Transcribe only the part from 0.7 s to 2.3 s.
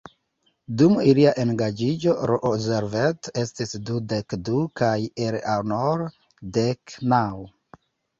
Dum ilia engaĝiĝo,